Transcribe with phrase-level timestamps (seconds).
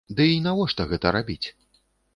[0.19, 1.43] Ды, і навошта гэта рабіць?